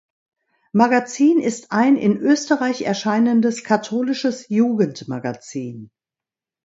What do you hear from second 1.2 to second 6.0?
ist ein in Österreich erscheinendes katholisches Jugendmagazin.